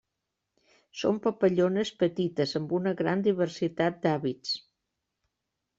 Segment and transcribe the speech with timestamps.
[1.01, 4.57] Són papallones petites amb una gran diversitat d'hàbits.